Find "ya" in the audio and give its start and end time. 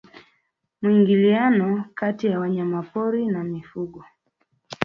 2.27-2.39